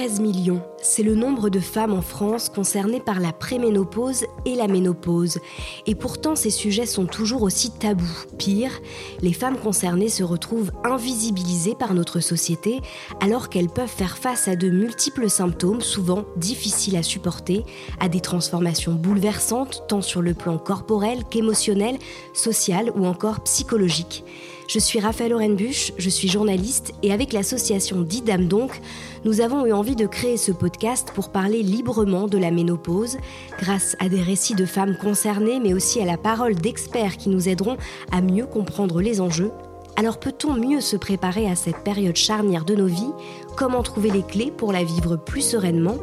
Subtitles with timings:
[0.00, 4.66] 13 millions, c'est le nombre de femmes en France concernées par la préménopause et la
[4.66, 5.40] ménopause.
[5.86, 8.24] Et pourtant, ces sujets sont toujours aussi tabous.
[8.38, 8.80] Pire,
[9.20, 12.80] les femmes concernées se retrouvent invisibilisées par notre société
[13.20, 17.66] alors qu'elles peuvent faire face à de multiples symptômes, souvent difficiles à supporter,
[18.00, 21.98] à des transformations bouleversantes tant sur le plan corporel qu'émotionnel,
[22.32, 24.24] social ou encore psychologique.
[24.72, 28.80] Je suis Raphaël Orenbuch, je suis journaliste et avec l'association Didam donc,
[29.24, 33.18] nous avons eu envie de créer ce podcast pour parler librement de la ménopause,
[33.58, 37.48] grâce à des récits de femmes concernées mais aussi à la parole d'experts qui nous
[37.48, 37.78] aideront
[38.12, 39.50] à mieux comprendre les enjeux.
[39.96, 43.12] Alors peut-on mieux se préparer à cette période charnière de nos vies?
[43.60, 45.98] Comment trouver les clés pour la vivre plus sereinement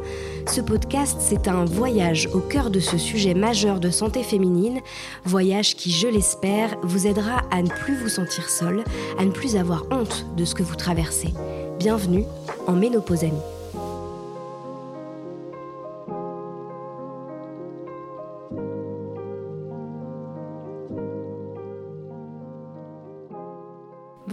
[0.46, 4.78] Ce podcast, c'est un voyage au cœur de ce sujet majeur de santé féminine,
[5.24, 8.84] voyage qui, je l'espère, vous aidera à ne plus vous sentir seul,
[9.18, 11.34] à ne plus avoir honte de ce que vous traversez.
[11.80, 12.26] Bienvenue
[12.68, 13.24] en Ménopause.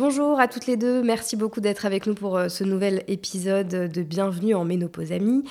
[0.07, 3.67] Bonjour à toutes les deux, merci beaucoup d'être avec nous pour euh, ce nouvel épisode
[3.67, 5.43] de Bienvenue en Ménopause Amie.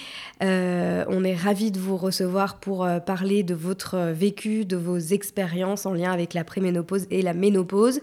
[0.44, 4.96] Euh, on est ravis de vous recevoir pour euh, parler de votre vécu, de vos
[4.96, 8.00] expériences en lien avec la préménopause et la ménopause.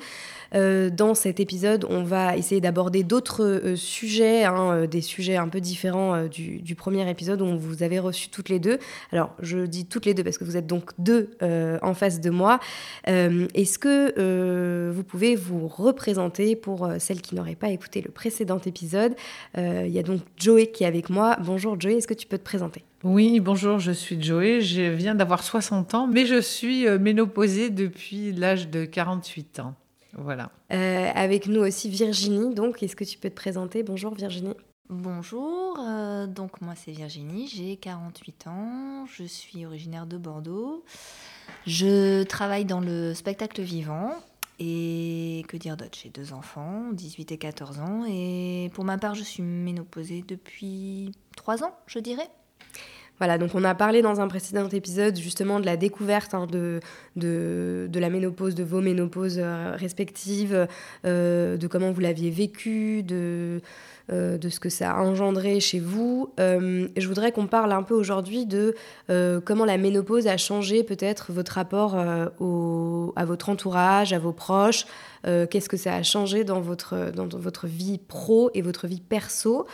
[0.53, 5.38] Euh, dans cet épisode, on va essayer d'aborder d'autres euh, sujets, hein, euh, des sujets
[5.38, 8.79] un peu différents du, premier épisode où vous avait reçu toutes les deux.
[9.11, 12.29] Alors, je dis toutes les deux parce que vous êtes donc deux en face de
[12.31, 12.59] moi.
[13.05, 19.13] Est-ce que vous pouvez vous représenter pour celles qui n'auraient pas écouté le précédent épisode?
[19.57, 21.38] Il y a donc Joey qui est avec moi.
[21.44, 22.83] Bonjour Joey, est-ce que tu peux te présenter?
[23.03, 28.31] Oui, bonjour, je suis Joey, je viens d'avoir 60 ans, mais je suis ménopausée depuis
[28.31, 29.75] l'âge de 48 ans.
[30.17, 30.51] Voilà.
[30.71, 33.83] Euh, avec nous aussi Virginie, donc est-ce que tu peux te présenter?
[33.83, 34.55] Bonjour Virginie.
[34.89, 40.83] Bonjour, euh, donc moi c'est Virginie, j'ai 48 ans, je suis originaire de Bordeaux.
[41.66, 44.11] Je travaille dans le spectacle vivant
[44.59, 45.97] et que dire d'autre?
[46.01, 51.13] J'ai deux enfants, 18 et 14 ans, et pour ma part je suis ménopausée depuis
[51.38, 52.29] 3 ans, je dirais.
[53.21, 56.79] Voilà, donc on a parlé dans un précédent épisode justement de la découverte hein, de,
[57.15, 60.67] de, la ménopause, de vos ménopauses euh, respectives,
[61.05, 63.61] euh, de comment vous l'aviez vécu, de,
[64.11, 66.33] euh, de ce que ça a engendré chez vous.
[66.39, 68.73] je voudrais qu'on parle un peu aujourd'hui de
[69.45, 74.88] comment la ménopause a changé peut-être votre rapport à votre entourage, à vos proches.
[75.23, 79.67] Qu'est-ce que ça a changé dans votre, dans votre vie pro et votre vie perso?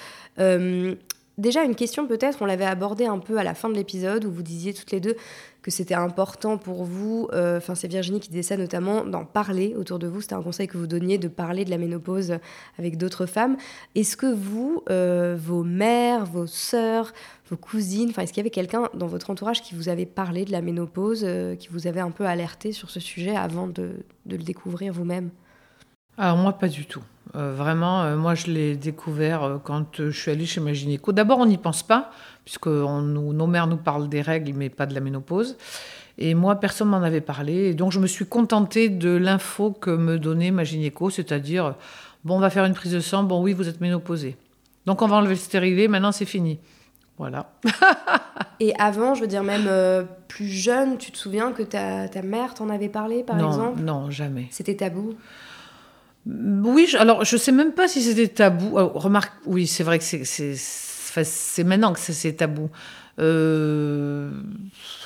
[1.38, 4.32] Déjà, une question peut-être, on l'avait abordée un peu à la fin de l'épisode où
[4.32, 5.16] vous disiez toutes les deux
[5.62, 9.76] que c'était important pour vous, euh, enfin c'est Virginie qui disait ça notamment, d'en parler
[9.78, 12.38] autour de vous, c'était un conseil que vous donniez de parler de la ménopause
[12.80, 13.56] avec d'autres femmes.
[13.94, 17.14] Est-ce que vous, euh, vos mères, vos sœurs,
[17.52, 20.44] vos cousines, enfin est-ce qu'il y avait quelqu'un dans votre entourage qui vous avait parlé
[20.44, 23.92] de la ménopause, euh, qui vous avait un peu alerté sur ce sujet avant de,
[24.26, 25.30] de le découvrir vous-même?
[26.18, 27.04] Alors moi pas du tout.
[27.36, 31.12] Euh, vraiment, euh, moi, je l'ai découvert euh, quand je suis allée chez ma gynéco.
[31.12, 32.12] D'abord, on n'y pense pas,
[32.46, 35.58] puisque nos mères nous parlent des règles, mais pas de la ménopause.
[36.18, 37.54] Et moi, personne m'en avait parlé.
[37.70, 41.76] Et donc, je me suis contentée de l'info que me donnait ma gynéco, c'est-à-dire,
[42.24, 44.36] bon, on va faire une prise de sang, bon, oui, vous êtes ménopausée.
[44.86, 46.60] Donc, on va enlever le stérilet, maintenant, c'est fini.
[47.20, 47.52] Voilà.
[48.60, 49.70] et avant, je veux dire, même
[50.28, 53.82] plus jeune, tu te souviens que ta, ta mère t'en avait parlé, par exemple?
[53.82, 54.48] Non, jamais.
[54.50, 55.14] C'était tabou?
[56.30, 58.72] Oui, alors je sais même pas si c'était tabou.
[58.74, 62.70] Oh, remarque, oui, c'est vrai que c'est maintenant que c'est tabou.
[63.20, 64.30] Euh,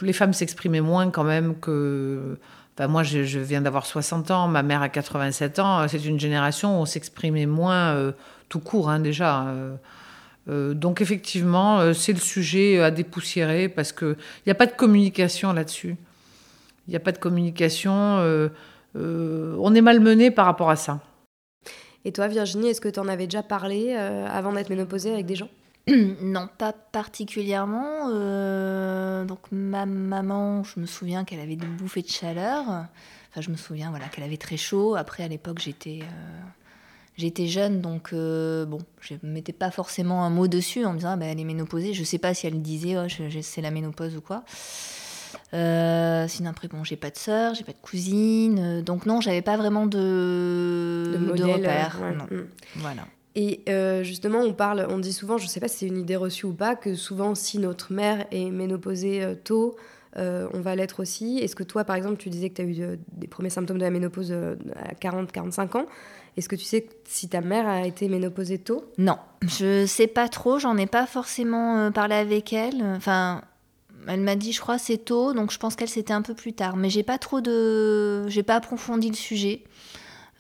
[0.02, 2.38] les femmes s'exprimaient moins quand même que.
[2.80, 5.88] moi, je, viens d'avoir 60 ans, ma mère a 87 ans.
[5.88, 8.12] C'est une génération où on s'exprimait moins euh,
[8.50, 9.46] tout court, hein, déjà.
[10.50, 14.18] Euh, donc, effectivement, c'est le sujet à dépoussiérer parce qu'il
[14.48, 15.96] n'y a pas de communication là-dessus.
[16.88, 17.92] Il n'y a pas de communication.
[18.96, 21.00] on est malmené par rapport à ça.
[22.04, 25.26] Et toi, Virginie, est-ce que tu en avais déjà parlé euh, avant d'être ménopausée avec
[25.26, 25.50] des gens?
[26.22, 28.10] Non, pas particulièrement.
[28.10, 32.64] Euh, donc ma maman, je me souviens qu'elle avait des bouffées de chaleur.
[32.68, 34.96] Enfin, je me souviens voilà qu'elle avait très chaud.
[34.96, 36.42] Après, à l'époque, j'étais euh,
[37.18, 41.12] j'étais jeune, donc bon, je ne mettais pas forcément un mot dessus en me disant
[41.12, 41.94] ah, ben, elle est ménopausée.
[41.94, 43.08] Je ne sais pas si elle disait oh,
[43.42, 44.44] c'est la ménopause ou quoi.
[45.54, 49.20] Euh, sinon après bon j'ai pas de sœur, j'ai pas de cousine, euh, donc non
[49.20, 52.00] j'avais pas vraiment de, de, repères.
[52.32, 52.38] Mm.
[52.78, 53.06] Voilà.
[53.36, 56.18] Et euh, justement, on parle, on dit souvent, je sais pas si c'est une idée
[56.18, 59.78] reçue ou pas, que souvent si notre mère est ménopausée tôt,
[60.18, 61.40] on va l'être aussi.
[61.40, 63.84] Est-ce que toi, par exemple, tu disais que tu as eu des premiers symptômes de
[63.84, 65.86] la ménopause à 40-45 ans
[66.36, 68.84] Est-ce que tu sais si ta mère a été ménopausée tôt?
[68.98, 72.84] Non, je sais pas trop, j'en ai pas forcément euh, parlé avec elle.
[72.96, 73.42] Enfin,
[74.08, 76.54] elle m'a dit, je crois, c'est tôt, donc je pense qu'elle c'était un peu plus
[76.54, 76.76] tard.
[76.76, 79.64] Mais j'ai pas trop de, j'ai pas approfondi le sujet.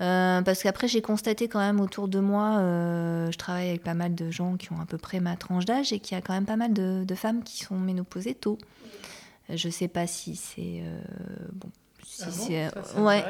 [0.02, 3.94] Euh, parce qu'après, j'ai constaté quand même autour de moi, euh, je travaille avec pas
[3.94, 6.22] mal de gens qui ont à peu près ma tranche d'âge et qu'il y a
[6.22, 8.58] quand même pas mal de, femmes qui sont ménopausées tôt.
[9.50, 10.82] Je sais pas si c'est
[11.54, 11.70] bon,
[12.22, 13.24] ah ouais.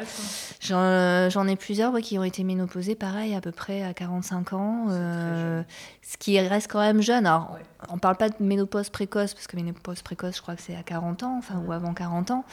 [0.72, 4.86] Euh, j'en ai plusieurs qui ont été ménopausées, pareil, à peu près à 45 ans.
[4.90, 5.64] Euh,
[6.02, 7.26] ce qui reste quand même jeune.
[7.26, 7.58] Alors,
[7.90, 10.84] on parle pas de ménopause précoce, parce que ménopause précoce, je crois que c'est à
[10.84, 12.46] 40 ans, enfin, ou avant 40 ans.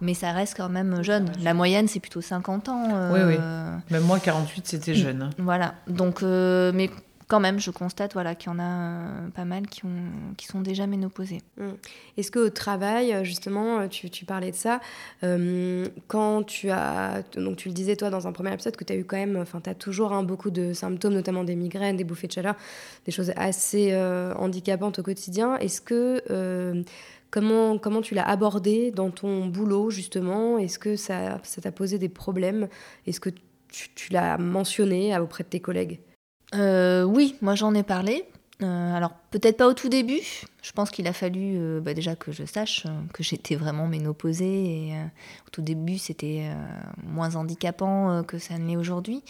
[0.00, 1.30] Mais ça reste quand même jeune.
[1.42, 3.12] La moyenne, c'est plutôt 50 ans.
[3.12, 3.36] oui, oui.
[3.38, 5.22] Euh, même moi, 48, c'était jeune.
[5.22, 5.30] Hein.
[5.38, 5.74] Voilà.
[5.86, 6.90] Donc, mais
[7.28, 10.46] quand même, je constate voilà, qu'il y en a euh, pas mal qui, ont, qui
[10.46, 11.40] sont déjà ménopausés.
[11.56, 11.68] Mmh.
[12.16, 14.80] Est-ce qu'au travail, euh, justement, euh, tu, tu parlais de ça,
[16.08, 18.96] quand tu as, donc tu le disais toi dans un premier épisode, que tu as
[18.96, 22.04] eu quand même, enfin tu as toujours hein, beaucoup de symptômes, notamment des migraines, des
[22.04, 22.54] bouffées de chaleur,
[23.06, 23.96] des choses assez
[24.36, 25.56] handicapantes au quotidien.
[25.58, 26.84] Est-ce que...
[27.30, 30.56] Comment, comment tu l'as abordé dans ton boulot, justement?
[30.56, 32.68] Est-ce que ça t'a posé des problèmes?
[33.08, 33.30] Est-ce que
[33.70, 35.98] tu l'as mentionné auprès de tes collègues?
[36.54, 38.24] Euh, oui, moi j'en ai parlé.
[38.62, 40.20] Euh, alors peut-être pas au tout début.
[40.64, 44.46] Je pense qu'il a fallu euh, bah, déjà que je sache que j'étais vraiment ménopausée.
[44.46, 44.94] Et,
[45.46, 46.50] au tout début, c'était
[47.06, 49.22] moins handicapant que ça ne l'est aujourd'hui.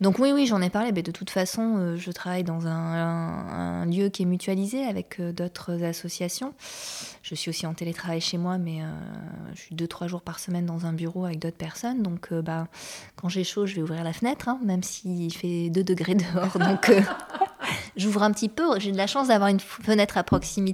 [0.00, 0.92] Donc oui, oui, j'en ai parlé.
[0.92, 6.54] Mais de toute façon, je travaille dans un, lieu qui est mutualisé avec d'autres associations.
[7.22, 8.80] Je suis aussi en télétravail chez moi, mais
[9.54, 12.02] je suis deux trois jours par semaine dans un bureau avec d'autres personnes.
[12.02, 12.66] Donc bah,
[13.16, 16.58] quand j'ai chaud, je vais ouvrir la fenêtre, hein, même s'il fait 2 degrés dehors.
[16.58, 16.90] Donc
[17.96, 18.78] j'ouvre un petit peu.
[18.78, 20.67] J'ai de la chance d'avoir une fenêtre à proximité.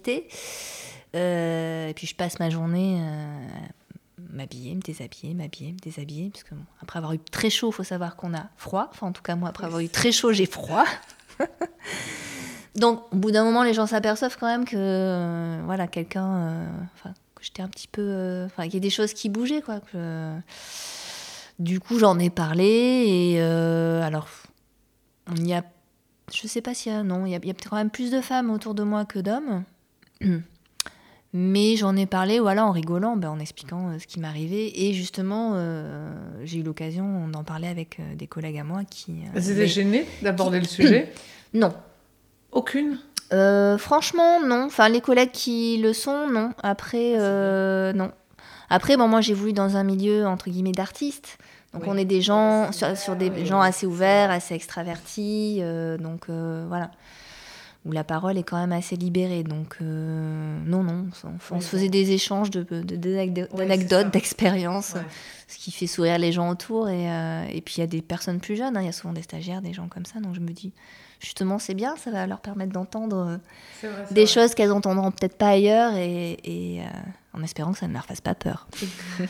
[1.15, 3.49] Euh, et puis je passe ma journée euh,
[4.33, 6.31] m'habiller, me déshabiller, m'habiller, me déshabiller.
[6.31, 8.89] Parce que après avoir eu très chaud, il faut savoir qu'on a froid.
[8.91, 10.85] Enfin, en tout cas, moi, après avoir eu très chaud, j'ai froid.
[12.77, 17.15] Donc, au bout d'un moment, les gens s'aperçoivent quand même que, euh, voilà, quelqu'un, enfin,
[17.37, 19.81] que j'étais un petit peu, enfin, qu'il y a des choses qui bougeaient, quoi.
[21.61, 24.29] Du coup, j'en ai parlé et alors,
[25.29, 25.63] on y a
[26.33, 27.03] je sais pas s'il y a.
[27.03, 29.65] Non, il y a, peut-être quand même plus de femmes autour de moi que d'hommes.
[31.37, 34.71] Mais j'en ai parlé, voilà, en rigolant, ben, en expliquant euh, ce qui m'arrivait.
[34.77, 36.15] Et justement, euh,
[36.45, 39.17] j'ai eu l'occasion d'en parler avec euh, des collègues à moi qui.
[39.35, 41.13] Elles étaient gênées d'aborder le sujet
[41.55, 41.75] Non.
[42.53, 42.99] Aucune?
[43.79, 44.67] Franchement, non.
[44.67, 46.53] Enfin, les collègues qui le sont, non.
[46.63, 47.15] Après,
[47.93, 48.13] non.
[48.71, 51.39] Après, bon, moi, j'ai voulu dans un milieu, entre guillemets, d'artistes.
[51.73, 55.61] Donc on est des gens sur, des gens assez ouverts, assez extravertis,
[55.99, 56.93] donc voilà,
[57.85, 59.43] où la parole est quand même assez libérée.
[59.43, 61.07] Donc euh, non, non,
[61.51, 64.95] on, se faisait des échanges d'anecdotes, d'expériences,
[65.49, 66.89] ce qui fait sourire les gens autour.
[66.89, 67.05] Et,
[67.53, 69.23] et puis il y a des personnes plus jeunes, hein, il y a souvent des
[69.23, 70.21] stagiaires, des gens comme ça.
[70.21, 70.73] Donc je me dis,
[71.21, 73.41] justement, c'est bien, ça va leur permettre d'entendre
[74.11, 76.81] des choses qu'elles entendront peut-être pas ailleurs et,
[77.33, 78.69] en espérant que ça ne leur fasse pas peur.
[78.81, 79.27] de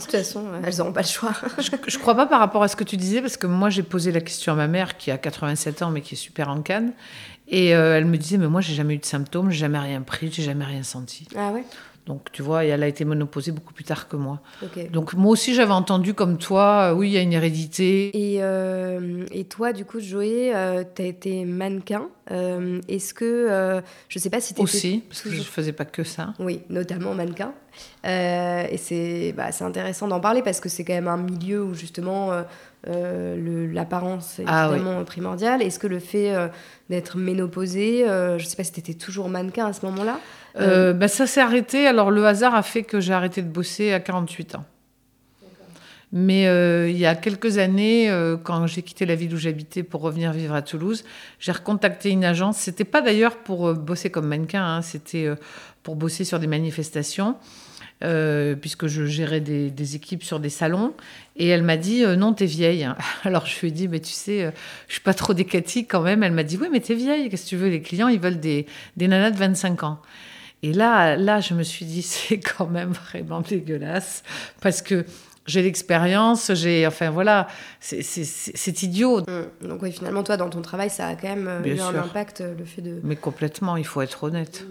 [0.00, 1.32] toute façon, elles n'auront pas le choix.
[1.58, 3.82] je, ne crois pas par rapport à ce que tu disais, parce que moi j'ai
[3.84, 6.62] posé la question à ma mère qui a 87 ans mais qui est super en
[6.62, 6.92] canne,
[7.48, 10.02] et euh, elle me disait mais moi j'ai jamais eu de symptômes, j'ai jamais rien
[10.02, 11.26] pris, j'ai jamais rien senti.
[11.36, 11.64] Ah ouais?
[12.06, 14.40] Donc, tu vois, elle a été monoposée beaucoup plus tard que moi.
[14.90, 18.10] Donc, moi aussi, j'avais entendu comme toi, euh, oui, il y a une hérédité.
[18.12, 22.08] Et, euh, et toi, du coup, Joé, euh, tu as été mannequin.
[22.28, 26.04] Est-ce que, je sais pas si tu Aussi, parce que je ne faisais pas que
[26.04, 26.34] ça.
[26.38, 27.54] Oui, notamment mannequin.
[28.04, 32.32] et c'est bah, intéressant d'en parler parce que c'est quand même un milieu où, justement,
[32.86, 35.62] l'apparence est ah, vraiment primordiale.
[35.62, 36.34] Est-ce que le fait
[36.90, 40.20] d'être ménopausée, je ne sais pas si tu étais toujours mannequin à ce moment-là?
[40.60, 41.86] Euh, bah, ça s'est arrêté.
[41.86, 44.64] Alors le hasard a fait que j'ai arrêté de bosser à 48 ans.
[46.16, 49.82] Mais euh, il y a quelques années, euh, quand j'ai quitté la ville où j'habitais
[49.82, 51.04] pour revenir vivre à Toulouse,
[51.40, 52.58] j'ai recontacté une agence.
[52.58, 55.28] C'était pas d'ailleurs pour bosser comme mannequin, hein, c'était
[55.82, 57.34] pour bosser sur des manifestations,
[58.60, 60.94] puisque je gérais des, des, équipes sur des salons.
[61.34, 62.88] Et elle m'a dit non, t'es vieille.
[63.24, 64.52] Alors je lui ai dit mais tu sais,
[64.86, 66.22] je suis pas trop décatique quand même.
[66.22, 67.28] Elle m'a dit oui, mais t'es vieille.
[67.28, 67.68] Qu'est-ce que tu veux?
[67.70, 69.98] Les clients, ils veulent des, des nanas de 25 ans.
[70.64, 74.22] Et là, là, je me suis dit, c'est quand même vraiment dégueulasse
[74.62, 75.04] parce que
[75.46, 77.48] j'ai l'expérience, j'ai, enfin voilà,
[77.80, 79.20] c'est idiot.
[79.20, 79.68] Mmh.
[79.68, 82.40] Donc oui, finalement, toi, dans ton travail, ça a quand même euh, eu un impact,
[82.40, 82.98] euh, le fait de.
[83.04, 84.64] Mais complètement, il faut être honnête.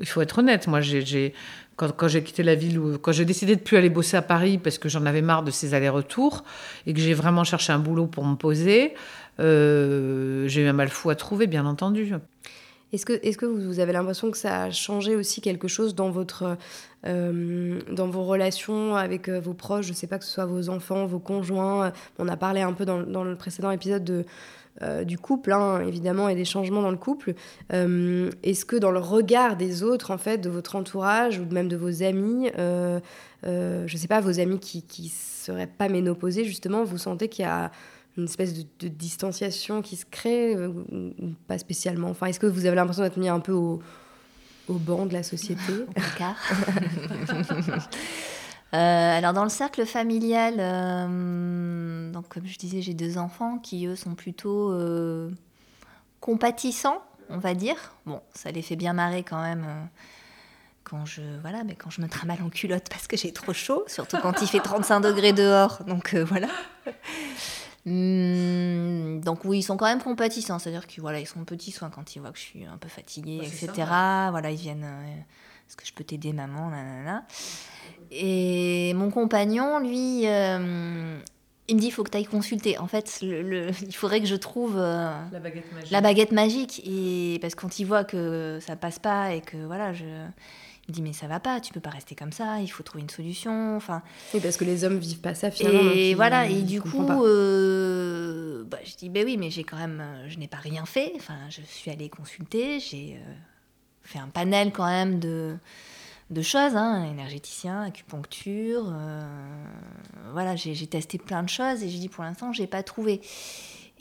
[0.00, 0.66] Il faut être honnête.
[0.66, 1.34] Moi, j'ai,
[1.76, 4.56] quand, quand j'ai quitté la ville, quand j'ai décidé de plus aller bosser à Paris
[4.56, 6.42] parce que j'en avais marre de ces allers-retours
[6.86, 8.94] et que j'ai vraiment cherché un boulot pour me poser,
[9.40, 12.14] euh, j'ai eu un mal fou à trouver, bien entendu.
[12.92, 16.10] Est-ce que, est que vous avez l'impression que ça a changé aussi quelque chose dans,
[16.10, 16.58] votre,
[17.06, 19.86] euh, dans vos relations avec euh, vos proches?
[19.86, 21.90] Je ne sais pas que ce soit vos enfants, vos conjoints.
[22.18, 24.26] On a parlé un peu dans, dans le précédent épisode de,
[24.82, 27.32] euh, du couple, hein, évidemment, et des changements dans le couple.
[27.70, 31.76] Est-ce que dans le regard des autres, en fait, de votre entourage ou même de
[31.76, 33.00] vos amis, je
[33.50, 37.48] ne sais pas, vos amis qui ne seraient pas ménopausés, justement, vous sentez qu'il y
[37.48, 37.72] a
[38.16, 40.72] une espèce de, distanciation qui se crée euh,
[41.46, 43.82] pas spécialement Enfin, est-ce que vous avez l'impression d'être mis un peu au,
[44.68, 45.60] au banc de la société
[48.74, 53.86] euh, alors dans le cercle familial, euh, donc comme je disais, j'ai deux enfants qui
[53.86, 54.78] eux sont plutôt
[56.20, 57.76] compatissants, on va dire.
[58.04, 59.64] Bon, ça les fait bien marrer quand même
[60.84, 63.84] quand je voilà, mais quand je me tramale en culotte parce que j'ai trop chaud,
[63.86, 65.82] surtout quand il fait 35 degrés dehors.
[65.86, 66.48] Donc voilà.
[67.84, 71.90] Hmm, donc oui, ils sont quand même compatissants, c'est-à-dire qu'ils voilà, ils sont petits soins
[71.90, 73.70] quand ils voient que je suis un peu fatiguée, etc.
[74.30, 74.84] Voilà, ils viennent.
[74.84, 75.20] Euh,
[75.68, 76.70] est-ce que je peux t'aider, maman
[78.10, 81.18] Et mon compagnon, lui, euh,
[81.66, 82.78] il me dit il faut que tu ailles consulter.
[82.78, 85.90] En fait, le, il faudrait que je trouve euh, la, baguette magique.
[85.90, 86.82] la baguette magique.
[86.84, 90.04] Et parce que quand il voit que ça passe pas et que voilà, je
[90.88, 93.02] il dit mais ça va pas, tu peux pas rester comme ça, il faut trouver
[93.02, 93.76] une solution.
[93.76, 94.02] Enfin.
[94.34, 95.92] Oui, parce que les hommes vivent pas ça finalement.
[95.94, 100.00] Et voilà, et du coup, euh, bah, je dis ben oui, mais j'ai quand même,
[100.00, 101.12] euh, je n'ai pas rien fait.
[101.16, 103.32] Enfin, je suis allée consulter, j'ai euh,
[104.02, 105.56] fait un panel quand même de
[106.30, 108.90] de choses, hein, énergéticien, acupuncture,
[110.32, 113.20] voilà, j'ai testé plein de choses et j'ai dit pour l'instant j'ai pas trouvé.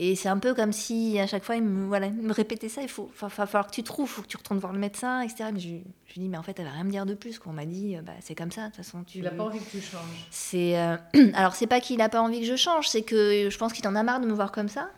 [0.03, 2.81] Et c'est un peu comme si à chaque fois, il me, voilà, me répétait ça,
[2.81, 5.22] il faut, va falloir que tu trouves, il faut que tu retournes voir le médecin,
[5.22, 5.51] etc.
[5.53, 5.84] Mais je, lui
[6.17, 7.38] dis, mais en fait, elle va rien me dire de plus.
[7.38, 9.03] Qu'on m'a dit, bah, c'est comme ça, de toute façon.
[9.03, 9.20] Tu...
[9.20, 10.01] Il n'a pas envie que tu changes.
[10.31, 10.98] C'est, euh,
[11.36, 13.88] Alors, c'est pas qu'il n'a pas envie que je change, c'est que je pense qu'il
[13.88, 14.89] en a marre de me voir comme ça.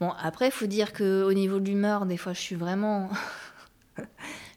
[0.00, 3.10] Bon, après, il faut dire qu'au niveau de l'humeur, des fois, je suis vraiment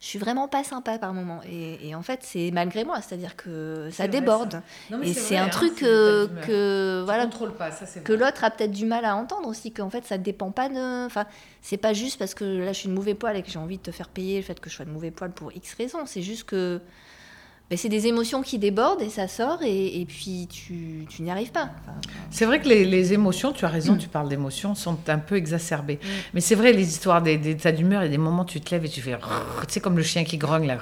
[0.06, 1.42] je suis vraiment pas sympa par moment.
[1.52, 4.62] Et, en fait, c'est malgré moi, c'est-à-dire que ça déborde.
[5.02, 7.72] et c'est un hein, truc que, que voilà, pas,
[8.04, 11.08] que l'autre a peut-être du mal à entendre aussi, qu'en fait, ça dépend pas de.
[11.08, 11.26] Enfin,
[11.64, 13.78] c'est pas juste parce que là, je suis de mauvais poil et que j'ai envie
[13.78, 16.06] de te faire payer le fait que je sois de mauvais poil pour X raisons.
[16.06, 16.80] C'est juste que
[17.72, 21.31] ben, c'est des émotions qui débordent et ça sort et, et puis tu, tu n'y
[21.31, 21.72] arrives pas.
[22.29, 23.98] c'est vrai que les, les, émotions, tu as raison, mm.
[23.98, 25.95] tu parles d'émotions, sont un peu exacerbées.
[25.95, 26.07] Mm.
[26.36, 28.45] Mais c'est vrai, les histoires des, des états d'humeur, il y a des moments où
[28.45, 29.17] tu te lèves et tu fais...
[29.17, 30.77] Tu sais, comme le chien qui grogne, là.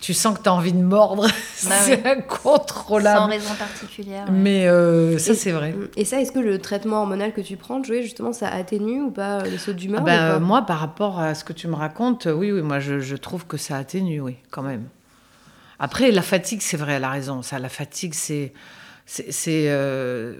[0.00, 1.26] Tu sens que tu as envie de mordre.
[1.64, 3.18] Bah c'est incontrôlable.
[3.18, 4.26] Sans raison particulière.
[4.30, 5.74] Mais euh, ça, c'est vrai.
[5.96, 9.10] Et ça, est-ce que le traitement hormonal que tu prends, Joël, justement, ça atténue ou
[9.10, 12.28] pas les sauts d'humeur ah ben, Moi, par rapport à ce que tu me racontes,
[12.30, 14.84] oui, oui, moi, je, je trouve que ça atténue, oui, quand même.
[15.78, 17.42] Après, la fatigue, c'est vrai, elle a raison.
[17.42, 18.52] Ça, la fatigue, c'est
[19.48, 20.34] euh,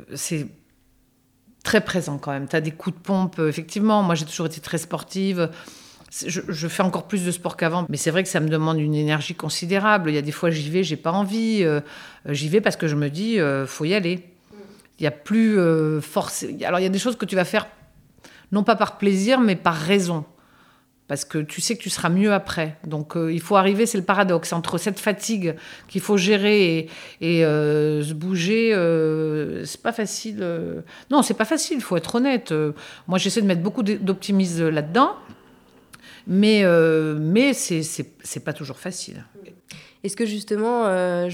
[1.62, 2.48] très présent quand même.
[2.48, 4.02] Tu as des coups de pompe, effectivement.
[4.02, 5.50] Moi, j'ai toujours été très sportive.
[6.26, 8.94] Je, fais encore plus de sport qu'avant, mais c'est vrai que ça me demande une
[8.94, 10.10] énergie considérable.
[10.10, 11.62] Il y a des fois, j'y vais, j'ai pas envie.
[11.62, 11.80] Euh,
[12.26, 14.24] j'y vais parce que je me dis, euh, faut y aller.
[14.98, 15.60] Il y a plus
[16.00, 16.46] force.
[16.64, 17.66] Alors, il y a des choses que tu vas faire,
[18.50, 20.24] non pas par plaisir, mais par raison
[21.08, 22.76] parce que tu sais que tu seras mieux après.
[22.84, 25.54] Donc euh, il faut arriver, c'est le paradoxe, entre cette fatigue
[25.88, 26.88] qu'il faut gérer
[27.20, 30.44] et, euh, se bouger, euh, c'est pas facile.
[31.10, 32.52] Non, c'est pas facile, il faut être honnête.
[33.06, 35.14] moi j'essaie de mettre beaucoup d'optimisme là-dedans,
[36.26, 36.64] mais,
[37.18, 39.24] mais c'est pas toujours facile.
[40.06, 41.28] Est-ce que justement, euh,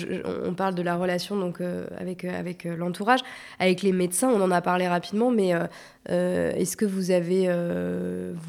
[0.46, 3.20] on parle de la relation donc euh, avec euh, avec l'entourage,
[3.58, 5.52] avec les médecins, on en a parlé rapidement, mais
[6.08, 7.48] est-ce que vous avez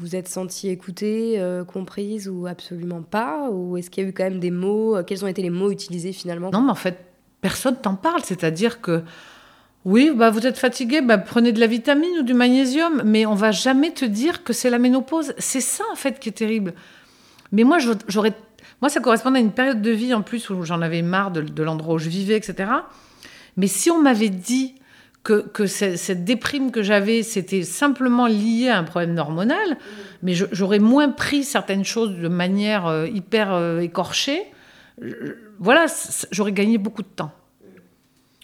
[0.00, 4.24] vous êtes senti écoutée, comprise ou absolument pas, ou est-ce qu'il y a eu quand
[4.24, 6.50] même des mots Quels ont été les mots utilisés finalement?
[6.50, 6.98] Non, mais en fait,
[7.42, 9.02] personne t'en parle, c'est-à-dire que
[9.84, 13.34] oui, bah vous êtes fatigué, bah prenez de la vitamine ou du magnésium, mais on
[13.34, 15.34] va jamais te dire que c'est la ménopause.
[15.36, 16.72] C'est ça en fait qui est terrible.
[17.52, 17.78] Mais moi,
[18.08, 18.34] j'aurais
[18.84, 21.62] moi, ça correspondait à une période de vie en plus où j'en avais marre de,
[21.62, 22.70] l'endroit où je vivais, etc.
[23.56, 24.74] Mais si on m'avait dit
[25.22, 29.78] que, cette déprime que j'avais, c'était simplement lié à un problème hormonal,
[30.22, 34.42] mais j'aurais moins pris certaines choses de manière euh, hyper euh, écorchée,
[35.58, 35.86] voilà,
[36.30, 37.32] j'aurais gagné beaucoup de temps.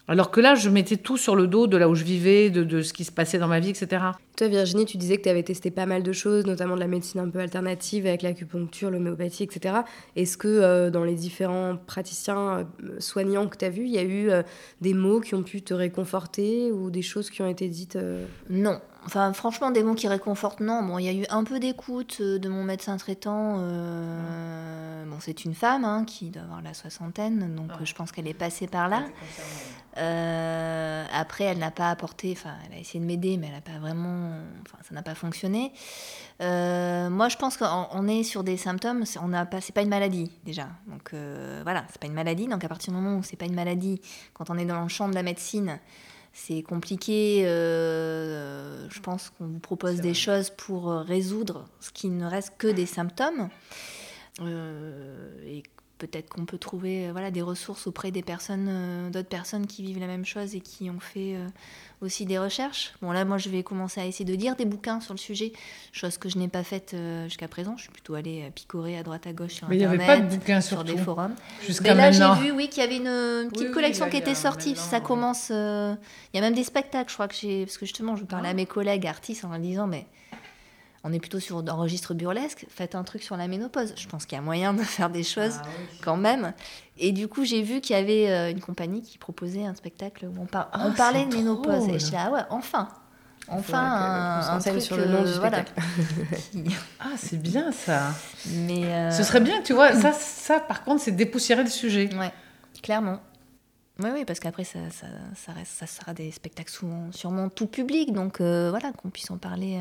[0.09, 2.81] Alors que là, je mettais tout sur le dos de là où je vivais, de,
[2.81, 4.05] ce qui se passait dans ma vie, etc.
[4.41, 6.87] Toi, Virginie, tu disais que tu avais testé pas mal de choses, notamment de la
[6.87, 9.81] médecine un peu alternative avec l'acupuncture, l'homéopathie, etc.
[10.17, 13.99] Est-ce que euh, dans les différents praticiens euh, soignants que tu as vus, il y
[13.99, 14.43] a eu euh,
[14.81, 17.99] des mots qui ont pu te réconforter ou des choses qui ont été dites
[18.49, 20.83] Non, Enfin, franchement, des mots qui réconfortent, non.
[20.83, 23.57] Bon, il y a eu un peu d'écoute de mon médecin traitant.
[25.07, 28.35] Bon, c'est une femme hein, qui doit avoir la soixantaine, donc je pense qu'elle est
[28.35, 29.05] passée par là.
[29.97, 33.79] Après, elle n'a pas apporté, enfin, elle a essayé de m'aider, mais elle n'a pas
[33.79, 34.30] vraiment
[34.67, 35.73] enfin, ça n'a pas fonctionné.
[36.41, 39.05] Euh, moi, je pense qu'on est sur des symptômes.
[39.23, 40.69] On n'a pas, c'est pas une maladie déjà.
[40.87, 42.47] Donc euh, voilà, c'est pas une maladie.
[42.47, 44.01] Donc à partir du moment où c'est pas une maladie,
[44.35, 45.79] quand on est dans le champ de la médecine,
[46.33, 47.43] c'est compliqué.
[47.47, 52.69] Euh, je pense qu'on vous propose des choses pour résoudre ce qui ne reste que
[52.69, 53.49] des symptômes.
[54.41, 55.63] et
[56.01, 60.07] peut-être qu'on peut trouver voilà des ressources auprès des personnes, d'autres personnes qui vivent la
[60.07, 61.37] même chose et qui ont fait
[62.03, 62.93] aussi des recherches.
[63.03, 65.53] Bon, là, moi, je vais commencer à essayer de lire des bouquins sur le sujet,
[65.93, 67.75] chose que je n'ai pas faite euh, jusqu'à présent.
[67.77, 70.01] Je suis plutôt allée euh, picorer à droite à gauche sur Mais Internet.
[70.01, 71.35] il n'y avait pas de bouquins sur des forums.
[71.67, 74.77] Jusqu'à là, j'ai vu, oui, qu'il y avait une, petite collection qui était sortie.
[74.77, 75.49] Ça commence.
[75.51, 75.95] Euh,
[76.33, 77.67] il y a même des spectacles, je crois que j'ai.
[77.67, 78.55] Parce que justement, je parlais à ah.
[78.55, 80.07] mes collègues artistes en leur disant, mais
[81.03, 83.95] on est plutôt sur un registre burlesque, faites un truc sur la ménopause.
[83.97, 85.67] Je pense qu'il y a moyen de faire des choses ah
[86.03, 86.53] quand même.
[86.99, 90.27] Et du coup, j'ai vu qu'il y avait euh, une compagnie qui proposait un spectacle
[90.27, 91.89] où on, ah, parlait de ménopause.
[91.89, 92.89] Et je suis là, ah ouais, enfin
[93.49, 95.73] Enfin, un, truc sur le nom du euh, spectacle.
[97.01, 98.13] ah, c'est bien ça.
[98.47, 99.93] Mais euh, Ce serait bien, tu vois.
[99.95, 102.09] Ça, ça par contre, c'est dépoussiérer le sujet.
[102.15, 102.31] Ouais,
[102.81, 103.19] clairement.
[103.99, 107.67] Oui, oui, parce qu'après, ça, ça, ça, reste, ça sera des spectacles souvent, sûrement tout
[107.67, 108.13] public.
[108.13, 109.81] Donc voilà, qu'on puisse en parler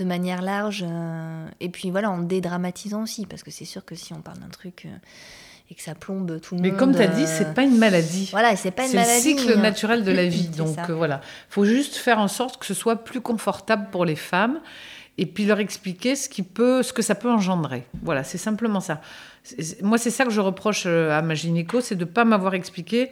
[0.00, 0.84] de manière large.
[0.86, 4.38] Euh, et puis voilà, en dédramatisant aussi, parce que c'est sûr que si on parle
[4.38, 4.96] d'un truc euh,
[5.70, 6.76] et que ça plombe tout le Mais monde.
[6.76, 8.28] Mais comme tu as dit, c'est euh, pas une maladie.
[8.32, 9.20] Voilà, c'est pas une maladie.
[9.20, 10.48] C'est le cycle naturel de la vie.
[10.48, 14.60] donc voilà, faut juste faire en sorte que ce soit plus confortable pour les femmes
[15.18, 17.84] et puis leur expliquer ce qui peut, ce que ça peut engendrer.
[18.02, 19.00] Voilà, c'est simplement ça.
[19.82, 23.10] Moi, c'est ça que je reproche à ma gynéco, c'est de pas m'avoir expliqué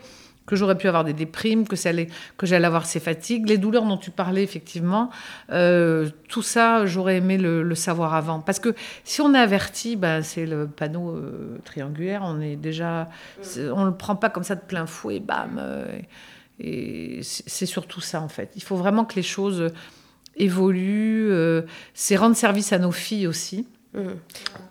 [0.48, 4.10] que j'aurais pu avoir des déprimes, que, j'allais avoir ces fatigues, les douleurs dont tu
[4.10, 5.10] parlais effectivement,
[5.52, 8.40] euh, tout ça, j'aurais aimé le, savoir avant.
[8.40, 8.74] Parce que
[9.04, 13.08] si on est averti, ben, c'est le panneau euh, triangulaire, on est déjà,
[13.56, 15.58] on le prend pas comme ça de plein fouet, bam.
[15.60, 15.84] Euh,
[16.58, 18.50] et c'est surtout ça en fait.
[18.56, 19.70] Il faut vraiment que les choses
[20.34, 21.30] évoluent.
[21.92, 23.68] c'est rendre service à nos filles aussi.
[23.94, 24.00] Mmh.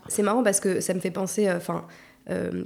[0.07, 1.47] C'est marrant parce que ça me fait penser,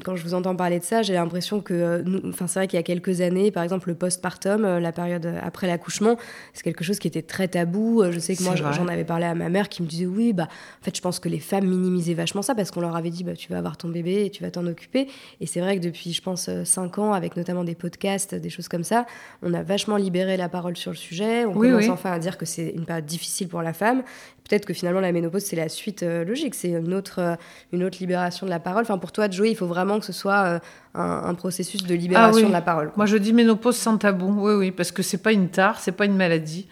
[0.03, 2.77] quand je vous entends parler de ça, j'ai l'impression que, euh, enfin, c'est vrai qu'il
[2.77, 6.17] y a quelques années, par exemple, le postpartum, euh, la période après l'accouchement,
[6.53, 8.03] c'est quelque chose qui était très tabou.
[8.09, 10.47] Je sais que moi, j'en avais parlé à ma mère qui me disait oui, bah,
[10.81, 13.23] en fait, je pense que les femmes minimisaient vachement ça parce qu'on leur avait dit,
[13.23, 15.07] bah, tu vas avoir ton bébé et tu vas t'en occuper.
[15.39, 18.67] Et c'est vrai que depuis, je pense, cinq ans, avec notamment des podcasts, des choses
[18.67, 19.05] comme ça,
[19.43, 21.45] on a vachement libéré la parole sur le sujet.
[21.45, 24.03] On commence enfin à dire que c'est une période difficile pour la femme
[24.47, 27.35] peut-être que finalement la ménopause c'est la suite euh, logique, c'est une autre, euh,
[27.71, 28.83] une autre libération de la parole.
[28.83, 30.59] Enfin pour toi, Joey, il faut vraiment que ce soit euh,
[30.95, 32.91] un, processus de libération ah de la parole.
[32.95, 35.91] Moi je dis ménopause sans tabou, oui oui, parce que c'est pas une tare, c'est
[35.91, 36.67] pas une maladie.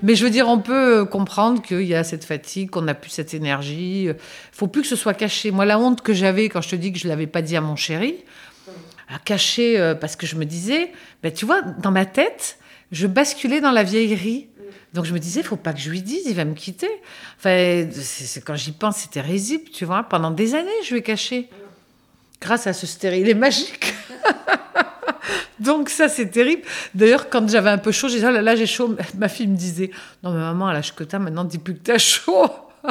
[0.00, 3.10] Mais je veux dire, on peut comprendre qu'il y a cette fatigue, qu'on n'a plus
[3.10, 4.04] cette énergie.
[4.04, 4.16] Il
[4.52, 5.50] faut plus que ce soit caché.
[5.50, 7.60] Moi, la honte que j'avais quand je te dis que je l'avais pas dit à
[7.60, 8.14] mon chéri,
[9.08, 10.92] à cacher parce que je me disais,
[11.24, 12.58] ben, tu vois, dans ma tête,
[12.92, 14.48] je basculais dans la vieillerie
[14.94, 16.88] donc je me disais, il faut pas que je lui dise, il va me quitter.
[17.38, 17.86] Enfin,
[18.44, 20.02] quand j'y pense, c'était risible, tu vois.
[20.02, 21.48] Pendant des années, je lui ai caché.
[22.40, 23.94] Grâce à ce stérilet magique.
[25.60, 26.62] Donc ça, c'est terrible.
[26.94, 28.96] D'ailleurs, quand j'avais un peu chaud, j'ai dit, oh là j'ai chaud.
[29.18, 29.90] Ma fille me disait,
[30.22, 32.46] non mais maman, à l'âge que t'as, maintenant, dis plus que t'as chaud.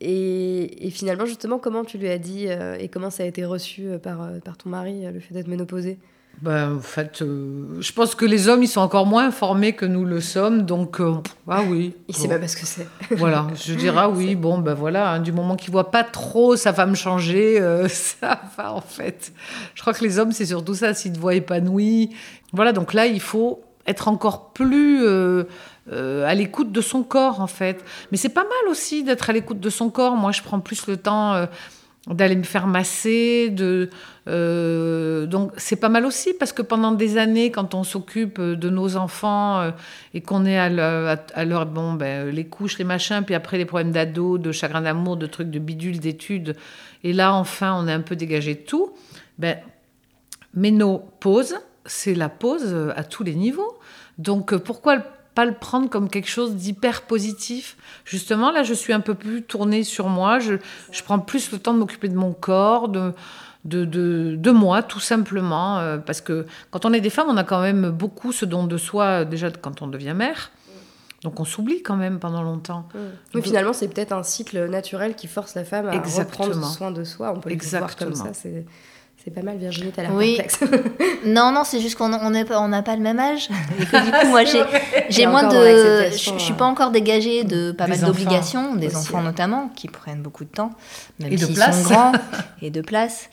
[0.00, 3.86] et, finalement, justement, comment tu lui as dit euh, et comment ça a été reçu
[3.86, 5.98] euh, par, euh, par ton mari, le fait d'être ménopausée?
[6.40, 9.84] Ben, en fait, euh, je pense que les hommes, ils sont encore moins informés que
[9.84, 11.14] nous le sommes, donc euh,
[11.48, 11.94] ah oui.
[12.06, 12.86] Il sait pas ce que c'est.
[13.16, 16.54] voilà, je dirais ah oui, bon ben voilà, hein, du moment qu'il voit pas trop
[16.54, 19.32] sa femme changer, euh, ça va en fait.
[19.74, 22.10] Je crois que les hommes, c'est surtout ça, s'ils te voient épanoui.
[22.52, 25.04] Voilà, donc là, il faut être encore plus
[25.90, 27.82] à l'écoute de son corps en fait.
[28.12, 30.14] Mais c'est pas mal aussi d'être à l'écoute de son corps.
[30.14, 31.48] Moi, je prends plus le temps
[32.06, 33.90] d'aller me faire masser, de
[34.28, 38.70] euh, donc c'est pas mal aussi parce que pendant des années, quand on s'occupe de
[38.70, 39.70] nos enfants euh,
[40.14, 40.68] et qu'on est à
[41.44, 45.16] leur, bon ben les couches, les machins, puis après les problèmes d'ado, de chagrin d'amour,
[45.16, 46.56] de trucs de bidule, d'études,
[47.04, 48.92] et là enfin on est un peu dégagé de tout.
[49.38, 49.58] Ben
[50.54, 53.78] nos pauses, c'est la pause à tous les niveaux.
[54.18, 54.98] Donc pourquoi
[55.38, 57.76] pas le prendre comme quelque chose d'hyper positif.
[58.04, 60.40] Justement, là, je suis un peu plus tournée sur moi.
[60.40, 60.54] Je,
[60.90, 63.12] je prends plus le temps de m'occuper de mon corps, de,
[63.64, 65.78] de, de, de, moi, tout simplement.
[65.78, 68.64] Euh, parce que quand on est des femmes, on a quand même beaucoup ce don
[68.66, 70.50] de soi, déjà quand on devient mère.
[71.22, 72.88] Donc on s'oublie quand même pendant longtemps.
[73.32, 76.46] Oui, finalement, c'est peut-être un cycle naturel qui force la femme à Exactement.
[76.48, 77.32] reprendre soin de soi.
[77.32, 78.32] On peut le voir comme ça.
[79.24, 80.36] C'est pas mal, Virginie, t'as l'air oui.
[80.36, 80.60] complexe.
[81.24, 83.48] non, non, c'est juste qu'on n'a on pas le même âge.
[83.80, 84.44] Et que du coup, moi,
[85.08, 86.16] j'ai moins de.
[86.16, 90.22] Je ne suis pas encore dégagée de pas mal d'obligations, des enfants notamment, qui prennent
[90.22, 90.70] beaucoup de temps,
[91.18, 92.12] même s'ils sont grands,
[92.62, 93.28] et de place.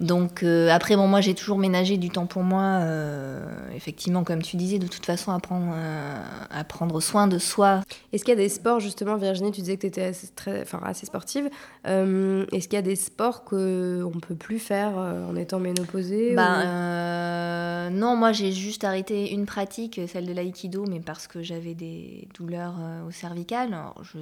[0.00, 2.80] Donc euh, après, bon, moi j'ai toujours ménagé du temps pour moi.
[2.82, 7.38] euh, effectivement, comme tu disais, de toute façon, à prendre, euh, à prendre soin de
[7.38, 7.82] soi.
[8.12, 10.60] Est-ce qu'il y a des sports, justement, Virginie, tu disais que tu étais assez, très,
[10.62, 11.48] enfin, assez sportive.
[11.84, 17.90] Est-ce qu'il y a des sports qu'on ne peut plus faire en étant ménopausée Ben,
[17.90, 21.74] ou- non, moi j'ai juste arrêté une pratique, celle de l'aïkido, mais parce que j'avais
[21.74, 22.74] des douleurs
[23.06, 23.72] au cervical.
[23.72, 24.18] Alors, je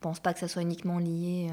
[0.00, 1.48] pense pas que ça soit uniquement lié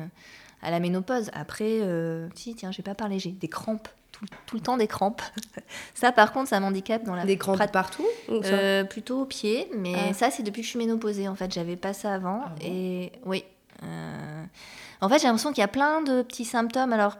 [0.63, 1.30] à la ménopause.
[1.34, 3.88] Après, euh, si, tiens, j'ai pas parlé, j'ai des crampes.
[4.12, 5.21] Tout, tout le temps des crampes.
[5.95, 9.26] ça, par contre, ça m'handicape dans la Des crampes partout ou ça Euh, plutôt au
[9.26, 10.13] pied, mais Ah.
[10.13, 12.56] ça c'est depuis que je suis ménopausée en fait, j'avais pas ça avant Ah bon
[12.65, 13.43] et oui.
[13.84, 14.43] euh,
[15.02, 16.93] En fait, j'ai l'impression qu'il y a plein de petits symptômes.
[16.93, 17.17] Alors,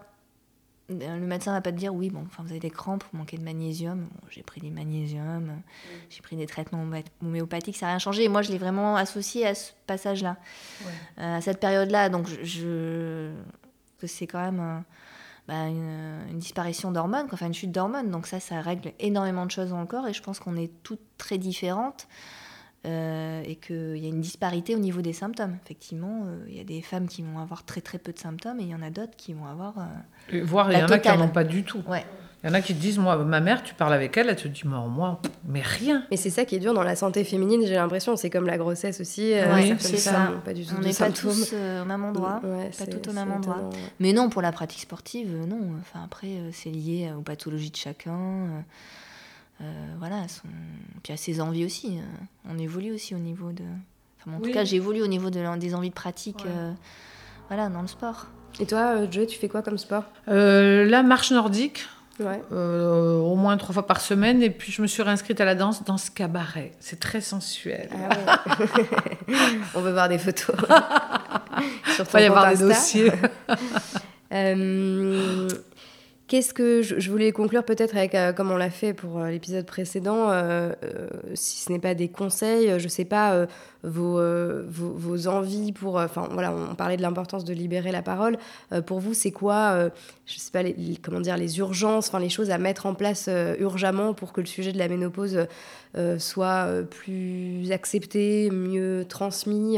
[1.00, 3.38] le médecin va pas te dire oui, bon, enfin vous avez des crampes, vous manquez
[3.38, 4.02] de magnésium.
[4.02, 5.76] Bon, j'ai pris des magnésiums, euh,
[6.10, 8.24] j'ai pris des traitements homé- homéopathiques, ça n'a rien changé.
[8.24, 10.38] Et moi, je l'ai vraiment associé à ce passage-là,
[11.20, 12.10] euh, à cette période-là.
[12.10, 13.32] Donc, je,
[14.00, 14.80] que c'est quand même euh,
[15.48, 18.12] bah, une, une disparition d'hormones, enfin une chute d'hormones.
[18.12, 20.08] Donc ça, ça règle énormément de choses dans le corps.
[20.08, 22.08] Et je pense qu'on est toutes très différentes.
[22.86, 25.56] Euh, et qu'il y a une disparité au niveau des symptômes.
[25.64, 28.60] Effectivement, euh, il y a des femmes qui vont avoir très très peu de symptômes
[28.60, 29.74] et il y en a d'autres qui vont avoir...
[30.34, 31.82] euh, Voire, il y en a qui n'en ont pas du tout.
[31.88, 32.06] Ouais.
[32.46, 34.36] Il y en a qui te disent, moi, ma mère, tu parles avec elle, elle
[34.36, 36.04] te dit, moi, moi, mais rien.
[36.12, 38.18] Mais c'est ça qui est dur dans la santé féminine, j'ai l'impression.
[38.18, 39.32] C'est comme la grossesse aussi.
[39.34, 40.12] euh, Oui, certaines c'est ça.
[40.12, 42.42] femmes n'ont pas du tout on n'est pas tous euh, au même endroit.
[42.44, 43.56] Ouais, pas c'est- tout au c'est même endroit.
[43.60, 43.78] étonnant, ouais.
[44.02, 45.70] Mais non, pour la pratique sportive, euh, non.
[45.80, 48.66] Enfin, après, euh, c'est lié aux pathologies de chacun.
[49.64, 50.48] Euh, voilà, à son...
[51.04, 51.98] puis à ses envies aussi.
[51.98, 53.64] euh, on évolue aussi au niveau de...
[54.20, 54.50] Enfin, en Oui.
[54.50, 56.52] tout cas, j'évolue au niveau de, des envies de pratique Ouais.
[56.54, 56.72] euh,
[57.50, 58.28] voilà, dans le sport.
[58.60, 60.04] Et toi, euh, Joey, tu fais quoi comme sport?
[60.28, 61.86] Euh, la marche nordique,
[62.20, 62.42] Ouais.
[62.52, 65.56] euh, au moins trois fois par semaine, et puis je me suis réinscrite à la
[65.56, 66.72] danse, danse cabaret.
[66.80, 67.90] C'est très sensuel.
[67.92, 69.36] Ah ouais.
[69.76, 70.56] On veut voir des photos.
[72.00, 73.12] Il va y avoir des dossiers.
[74.36, 75.48] Euh,
[76.28, 79.66] Qu'est-ce que je, voulais conclure peut-être avec, euh, comme on l'a fait pour euh, l'épisode
[79.66, 80.72] précédent, euh,
[81.34, 83.46] si ce n'est pas des conseils, je sais pas,
[83.84, 84.22] vos,
[84.66, 88.38] vos, envies pour, enfin voilà, on parlait de l'importance de libérer la parole.
[88.86, 89.90] Pour vous, c'est quoi,
[90.26, 94.14] je sais pas, les, comment dire, les urgences, les choses à mettre en place urgemment
[94.14, 95.48] pour que le sujet de la ménopause
[96.20, 99.78] soit plus accepté, mieux transmis.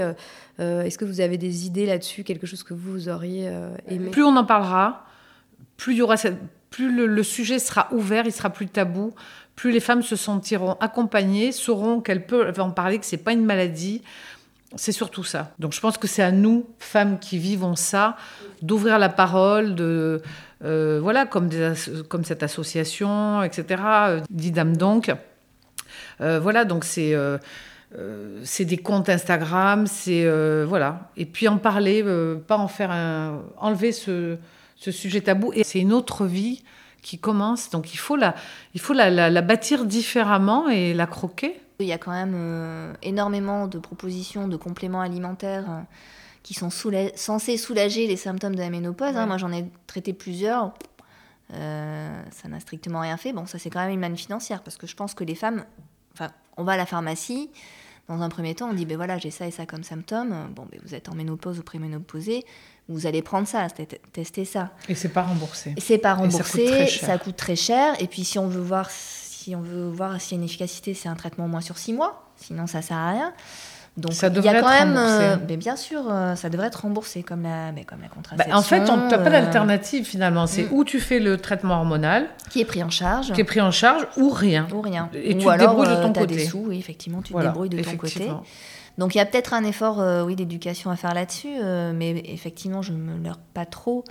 [0.60, 3.50] Est-ce que vous avez des idées là-dessus, quelque chose que vous auriez
[3.88, 4.12] aimé?
[4.12, 5.06] Plus on en parlera,
[5.78, 6.16] plus y aura
[6.70, 9.14] plus le, sujet sera ouvert, il sera plus tabou,
[9.56, 13.46] plus les femmes se sentiront accompagnées, sauront qu'elles peuvent en parler, que c'est pas une
[13.46, 14.02] maladie.
[14.76, 15.54] C'est surtout ça.
[15.58, 18.18] Donc je pense que c'est à nous, femmes qui vivons ça,
[18.62, 20.22] d'ouvrir la parole, de
[20.66, 21.50] euh, voilà, comme,
[22.24, 23.82] cette association, etc.
[23.86, 25.14] euh, Didam donc.
[26.22, 27.16] Euh, voilà, donc c'est
[28.60, 30.28] des comptes Instagram, c'est
[30.66, 31.10] voilà.
[31.16, 32.04] Et puis en parler,
[32.48, 34.38] pas en faire un, enlever ce,
[34.76, 35.52] ce sujet tabou.
[35.54, 36.64] Et c'est une autre vie
[37.02, 38.34] qui commence, donc il faut la,
[38.74, 41.60] il faut la, la- la bâtir différemment et la croquer.
[41.80, 45.82] Il y a quand même euh, énormément de propositions de compléments alimentaires euh,
[46.42, 49.16] qui sont soula- censés soulager les symptômes de la ménopause.
[49.16, 49.26] hein.
[49.28, 50.74] Moi, j'en ai traité plusieurs.
[51.54, 53.34] Euh, ça n'a strictement rien fait.
[53.34, 55.64] Bon, ça, c'est quand même une manne financière parce que je pense que les femmes.
[56.14, 57.50] Enfin, on va à la pharmacie.
[58.08, 60.34] Dans un premier temps, on dit ben voilà, j'ai ça et ça comme symptômes.
[60.56, 62.46] Bon, ben vous êtes en ménopause ou préménopausée.
[62.88, 63.68] Vous allez prendre ça,
[64.14, 64.70] tester ça.
[64.88, 65.74] Et c'est pas remboursé.
[65.80, 67.94] C'est pas Et ça coûte remboursé, ça coûte très cher.
[68.00, 70.94] Et puis si on veut voir si on veut voir s'il y a une efficacité,
[70.94, 72.30] c'est un traitement au moins sur six mois.
[72.36, 73.34] Sinon, ça sert à rien.
[73.98, 76.50] Donc Ça il y devrait a quand être même, euh, mais bien sûr, euh, ça
[76.50, 78.58] devrait être remboursé comme la, mais comme la Bah, contraception.
[78.58, 80.48] en fait, on n'a pas euh, d'alternative finalement.
[80.48, 80.74] C'est mm.
[80.74, 83.72] où tu fais le traitement hormonal, qui est pris en charge qui est pris en
[83.72, 84.68] charge, ou rien.
[84.74, 85.10] ou rien.
[85.14, 86.36] Et ou tu te alors, débrouilles de euh, ton côté.
[86.36, 88.30] des sous, oui, effectivement, tu Voilà, te débrouilles de ton côté.
[88.98, 92.24] Donc il y a peut-être un effort euh, oui, d'éducation à faire là-dessus, euh, mais
[92.26, 94.04] effectivement, je ne me leurre pas trop.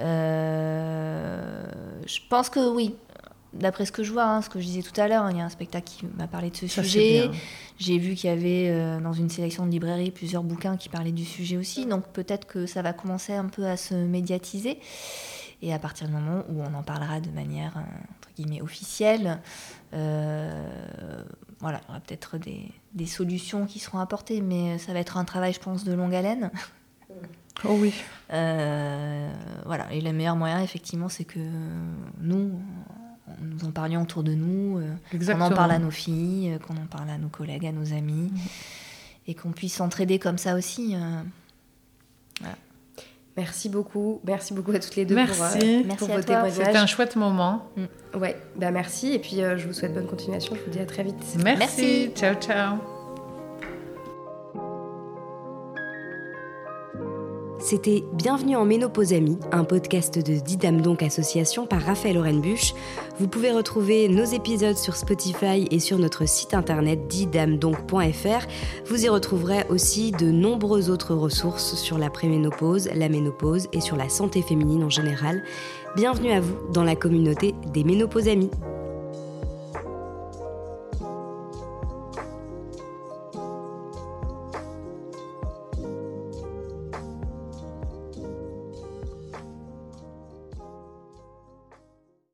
[0.00, 1.64] Euh,
[2.06, 2.94] je pense que oui,
[3.52, 5.38] d'après ce que je vois, hein, ce que je disais tout à l'heure, hein, il
[5.38, 7.30] y a un spectacle qui m'a parlé de ce Ça, sujet.
[7.78, 11.12] J'ai vu qu'il y avait euh, dans une sélection de librairies plusieurs bouquins qui parlaient
[11.12, 14.78] du sujet aussi, donc peut-être que ça va commencer un peu à se médiatiser.
[15.60, 19.40] Et à partir du moment où on en parlera de manière euh, entre guillemets officielle,
[19.94, 21.24] euh,
[21.60, 25.16] voilà, il y aura peut-être des, des solutions qui seront apportées, mais ça va être
[25.16, 26.50] un travail, je pense, de longue haleine.
[27.64, 27.92] Oh oui.
[28.32, 29.32] Euh,
[29.66, 31.40] voilà, et le meilleur moyen, effectivement, c'est que
[32.20, 32.52] nous,
[33.40, 36.76] nous en parlions autour de nous, euh, qu'on en parle à nos filles, euh, qu'on
[36.76, 38.30] en parle à nos collègues, à nos amis,
[39.26, 40.94] et qu'on puisse s'entraider comme ça aussi.
[40.94, 41.22] euh.
[43.38, 44.20] Merci beaucoup.
[44.24, 45.58] Merci beaucoup à toutes les deux pour, Merci.
[45.58, 46.34] euh, Merci pour à vos toi.
[46.34, 46.52] témoignages.
[46.66, 47.68] C'était un chouette moment.
[48.14, 49.12] Ouais, bah merci.
[49.14, 50.56] Et puis euh, je vous souhaite bonne continuation.
[50.56, 51.14] Je vous dis à très vite.
[51.44, 51.58] Merci.
[51.58, 52.10] Merci.
[52.16, 52.97] Ciao, ciao.
[57.68, 62.72] C'était Bienvenue en Ménopause Amie, un podcast de Didam Donc Association par Raphaël Orenbuch.
[63.18, 68.46] Vous pouvez retrouver nos épisodes sur Spotify et sur notre site internet didamdonc.fr.
[68.86, 73.96] Vous y retrouverez aussi de nombreuses autres ressources sur la préménopause, la ménopause et sur
[73.96, 75.42] la santé féminine en général.
[75.94, 78.50] Bienvenue à vous dans la communauté des Ménopause Amies.